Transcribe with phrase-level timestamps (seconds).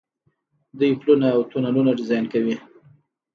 [0.77, 2.55] دوی پلونه او تونلونه ډیزاین کوي.